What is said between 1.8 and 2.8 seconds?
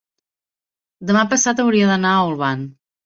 d'anar a Olvan.